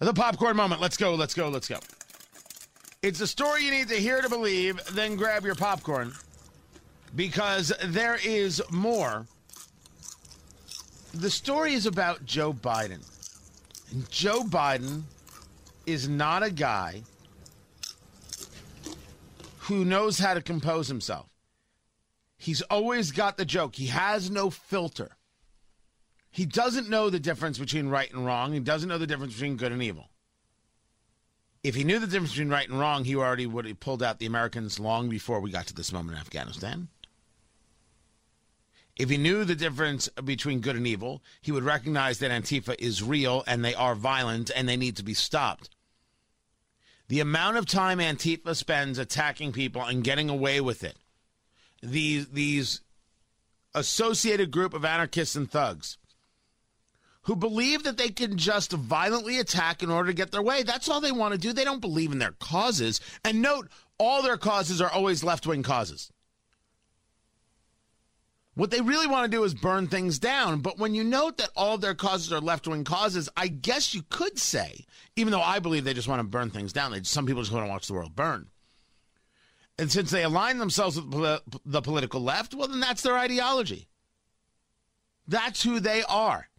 [0.00, 0.80] The popcorn moment.
[0.80, 1.78] Let's go, let's go, let's go.
[3.02, 6.12] It's a story you need to hear to believe, then grab your popcorn
[7.14, 9.26] because there is more.
[11.12, 13.06] The story is about Joe Biden.
[13.92, 15.02] And Joe Biden
[15.84, 17.02] is not a guy
[19.58, 21.26] who knows how to compose himself.
[22.38, 23.74] He's always got the joke.
[23.74, 25.10] He has no filter.
[26.30, 28.52] He doesn't know the difference between right and wrong.
[28.52, 30.08] He doesn't know the difference between good and evil.
[31.62, 34.18] If he knew the difference between right and wrong, he already would have pulled out
[34.18, 36.88] the Americans long before we got to this moment in Afghanistan.
[38.96, 43.02] If he knew the difference between good and evil, he would recognize that Antifa is
[43.02, 45.70] real and they are violent and they need to be stopped.
[47.08, 50.96] The amount of time Antifa spends attacking people and getting away with it,
[51.82, 52.82] these these
[53.74, 55.98] associated group of anarchists and thugs
[57.22, 60.62] who believe that they can just violently attack in order to get their way.
[60.62, 61.52] That's all they want to do.
[61.52, 63.00] They don't believe in their causes.
[63.24, 63.68] And note,
[63.98, 66.10] all their causes are always left wing causes.
[68.54, 70.60] What they really want to do is burn things down.
[70.60, 73.94] But when you note that all of their causes are left wing causes, I guess
[73.94, 77.02] you could say, even though I believe they just want to burn things down, they,
[77.02, 78.48] some people just want to watch the world burn.
[79.78, 83.88] And since they align themselves with the political left, well, then that's their ideology.
[85.26, 86.49] That's who they are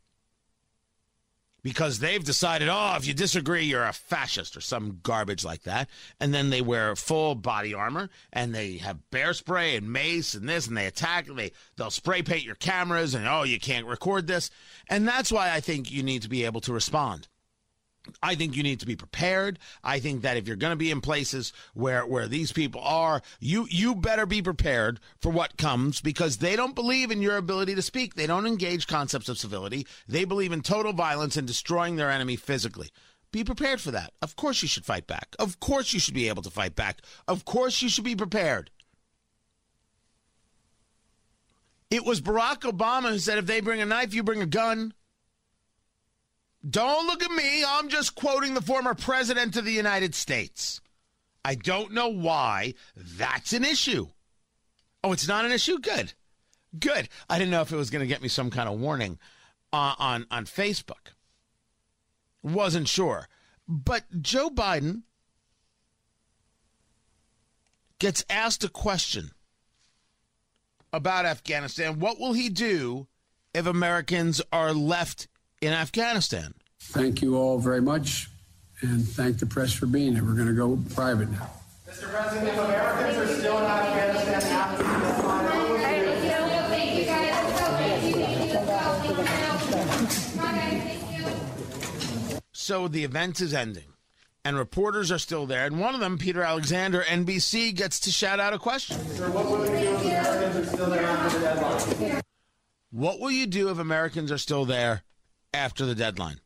[1.64, 5.90] because they've decided, oh, if you disagree, you're a fascist or some garbage like that.
[6.20, 10.48] And then they wear full body armor and they have bear spray and mace and
[10.50, 11.28] this and they attack.
[11.28, 14.50] And they, they'll spray paint your cameras and, oh, you can't record this.
[14.90, 17.28] And that's why I think you need to be able to respond.
[18.22, 19.60] I think you need to be prepared.
[19.84, 23.22] I think that if you're going to be in places where where these people are,
[23.40, 27.76] you you better be prepared for what comes because they don't believe in your ability
[27.76, 28.16] to speak.
[28.16, 29.88] They don't engage concepts of civility.
[30.08, 32.90] They believe in total violence and destroying their enemy physically.
[33.32, 34.14] Be prepared for that.
[34.22, 35.36] Of course you should fight back.
[35.40, 37.02] Of course you should be able to fight back.
[37.28, 38.72] Of course you should be prepared.
[41.90, 44.94] It was Barack Obama who said if they bring a knife, you bring a gun.
[46.68, 47.64] Don't look at me.
[47.68, 50.80] I'm just quoting the former president of the United States.
[51.44, 54.08] I don't know why that's an issue.
[55.04, 55.80] Oh, it's not an issue?
[55.80, 56.14] Good.
[56.80, 57.10] Good.
[57.30, 59.18] I didn't know if it was going to get me some kind of warning
[59.74, 61.14] uh, on, on Facebook.
[62.44, 63.28] Wasn't sure.
[63.68, 65.02] But Joe Biden
[67.98, 69.32] gets asked a question
[70.94, 72.00] about Afghanistan.
[72.00, 73.08] What will he do
[73.54, 75.28] if Americans are left
[75.62, 76.54] in Afghanistan.
[76.80, 78.30] Thank you all very much,
[78.82, 80.24] and thank the press for being here.
[80.24, 81.50] We're going to go private now.
[81.88, 82.10] Mr.
[82.12, 84.92] President, if Americans are still in Afghanistan after
[92.54, 93.96] So the event is ending,
[94.46, 95.66] and reporters are still there.
[95.66, 98.98] And one of them, Peter Alexander, NBC, gets to shout out a question.
[99.10, 102.22] Sir, what will you do if Americans are still there after the deadline?
[102.92, 105.04] What will you do if Americans are still there
[105.54, 106.40] after the deadline.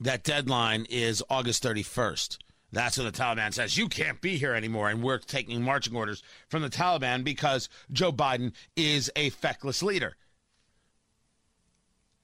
[0.00, 2.38] That deadline is August 31st.
[2.72, 4.90] That's when the Taliban says, you can't be here anymore.
[4.90, 10.16] And we're taking marching orders from the Taliban because Joe Biden is a feckless leader.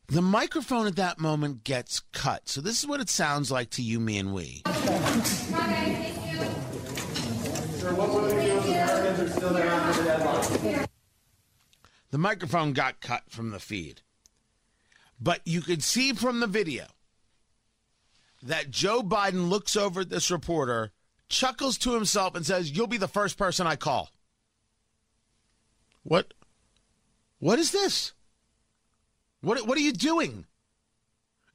[0.09, 2.49] The microphone at that moment gets cut.
[2.49, 4.63] So this is what it sounds like to you, me, and we.
[12.11, 14.03] The microphone got cut from the feed.
[15.23, 16.87] But you can see from the video
[18.43, 20.91] that Joe Biden looks over at this reporter,
[21.29, 24.11] chuckles to himself, and says, You'll be the first person I call.
[26.03, 26.35] What?
[27.39, 28.15] What is this?
[29.43, 30.47] What, what are you doing?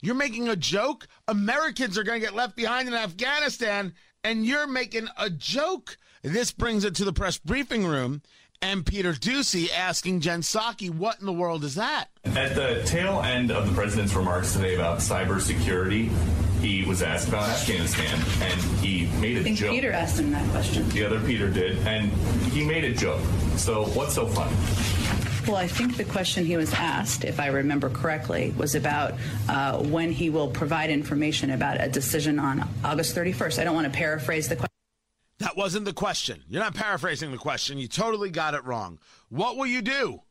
[0.01, 1.05] You're making a joke?
[1.27, 5.97] Americans are going to get left behind in Afghanistan, and you're making a joke.
[6.21, 8.21] This brings it to the press briefing room
[8.61, 12.05] and Peter Doocy asking Jen Psaki, what in the world is that?
[12.25, 16.09] At the tail end of the president's remarks today about cybersecurity,
[16.59, 19.71] he was asked about Afghanistan, and he made a I think joke.
[19.71, 20.89] Peter asked him that question.
[20.89, 22.11] The other Peter did, and
[22.51, 23.21] he made a joke.
[23.57, 24.55] So what's so funny?
[25.47, 29.13] Well, I think the question he was asked, if I remember correctly, was about
[29.47, 33.59] uh, when he will provide information about a decision on August 31st.
[33.59, 34.66] I don't want to paraphrase the question.
[35.47, 36.43] That wasn't the question.
[36.49, 37.77] You're not paraphrasing the question.
[37.77, 38.99] You totally got it wrong.
[39.29, 40.23] What will you do?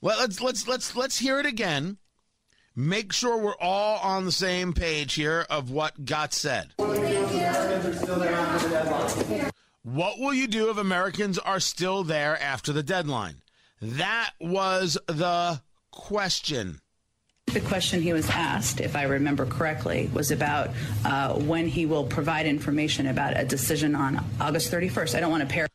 [0.00, 1.98] Well, let's let's let's let's hear it again.
[2.74, 6.72] Make sure we're all on the same page here of what got said.
[6.76, 6.98] What
[10.18, 13.42] will you do if Americans are still there after the deadline?
[13.80, 16.80] That was the question.
[17.54, 20.70] The question he was asked, if I remember correctly, was about
[21.04, 25.14] uh, when he will provide information about a decision on August 31st.
[25.14, 25.68] I don't want to pair.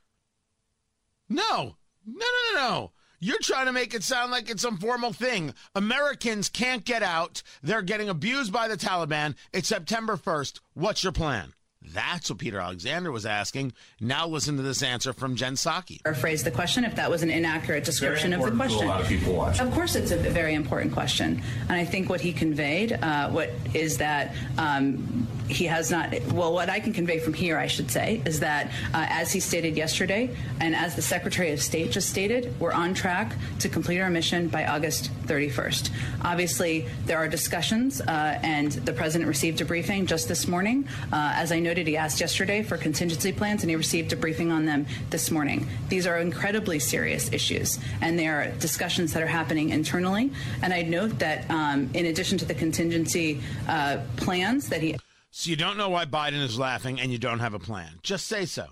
[1.30, 2.92] No, no, no, no, no.
[3.22, 5.54] You're trying to make it sound like it's some formal thing.
[5.74, 7.44] Americans can't get out.
[7.64, 9.36] They're getting abused by the Taliban.
[9.54, 10.60] It's September 1st.
[10.74, 11.54] What's your plan?
[11.82, 13.74] That's what Peter Alexander was asking.
[14.00, 16.02] Now listen to this answer from Jen Psaki.
[16.18, 18.80] Phrase the question if that was an inaccurate description of the question.
[18.80, 19.66] To a lot of people watching.
[19.66, 23.52] Of course, it's a very important question, and I think what he conveyed, uh, what
[23.74, 26.14] is that um, he has not.
[26.34, 29.40] Well, what I can convey from here, I should say, is that uh, as he
[29.40, 34.00] stated yesterday, and as the Secretary of State just stated, we're on track to complete
[34.00, 35.92] our mission by August 31st.
[36.24, 40.88] Obviously, there are discussions, uh, and the president received a briefing just this morning.
[41.14, 44.52] Uh, as I noted, he asked yesterday for contingency plans, and he received a briefing
[44.52, 45.68] on them this morning.
[45.90, 50.32] These are incredibly serious issues, and there are discussions that are happening internally.
[50.64, 54.98] And I'd note that um, in addition to the contingency uh, plans that he
[55.32, 58.00] So you don't know why Biden is laughing and you don't have a plan.
[58.02, 58.66] Just say so.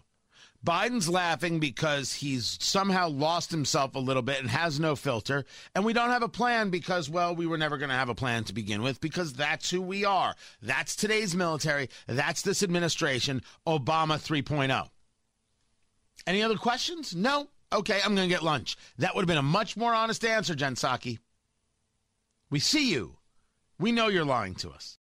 [0.67, 5.45] Biden's laughing because he's somehow lost himself a little bit and has no filter.
[5.73, 8.15] And we don't have a plan because, well, we were never going to have a
[8.15, 10.35] plan to begin with because that's who we are.
[10.61, 11.89] That's today's military.
[12.05, 14.89] That's this administration, Obama 3.0.
[16.27, 17.15] Any other questions?
[17.15, 17.47] No?
[17.71, 18.75] Okay, I'm going to get lunch.
[18.97, 21.19] That would have been a much more honest answer, Jen Psaki.
[22.49, 23.17] We see you.
[23.79, 24.95] We know you're lying to us.